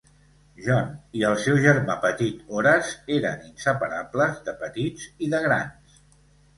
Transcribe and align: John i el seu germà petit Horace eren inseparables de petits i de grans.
John 0.67 0.87
i 1.19 1.25
el 1.31 1.37
seu 1.43 1.59
germà 1.65 1.97
petit 2.07 2.41
Horace 2.55 2.97
eren 3.19 3.47
inseparables 3.53 4.45
de 4.51 4.59
petits 4.67 5.09
i 5.29 5.35
de 5.37 5.49
grans. 5.49 6.07